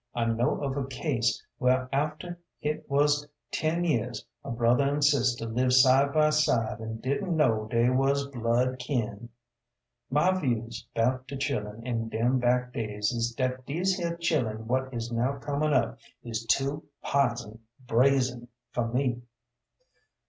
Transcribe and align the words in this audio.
I 0.15 0.25
know 0.25 0.63
of 0.63 0.75
a 0.77 0.87
case 0.87 1.45
whar 1.59 1.87
after 1.93 2.39
hit 2.57 2.89
wuz 2.89 3.27
ten 3.51 3.83
years 3.83 4.25
a 4.43 4.49
brother 4.49 4.85
an' 4.85 5.03
sister 5.03 5.45
lived 5.45 5.73
side 5.73 6.11
by 6.11 6.31
side 6.31 6.81
an' 6.81 6.97
didn't 7.01 7.37
know 7.37 7.67
dey 7.69 7.87
wuz 7.91 8.25
blood 8.33 8.79
kin. 8.79 9.29
My 10.09 10.31
views 10.31 10.87
'bout 10.95 11.27
de 11.27 11.37
chillun 11.37 11.85
in 11.85 12.09
dem 12.09 12.39
bac' 12.39 12.73
days 12.73 13.11
is 13.11 13.31
dat 13.35 13.63
dese 13.67 13.93
here 13.93 14.17
chillun 14.17 14.65
what 14.65 14.91
is 14.91 15.11
now 15.11 15.37
comin' 15.37 15.71
up 15.71 15.99
is 16.23 16.47
too 16.47 16.81
pizen 17.05 17.59
brazen 17.85 18.47
fer 18.71 18.87
me. 18.87 19.21